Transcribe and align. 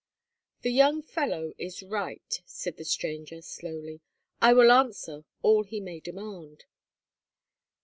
"The 0.63 0.71
young 0.71 1.03
fellow 1.03 1.53
is 1.59 1.83
right," 1.83 2.41
said 2.43 2.77
the 2.77 2.83
stranger, 2.85 3.39
slowly. 3.43 4.01
"I 4.41 4.51
will 4.51 4.71
answer 4.71 5.25
all 5.43 5.61
he 5.63 5.79
may 5.79 5.99
demand." 5.99 6.65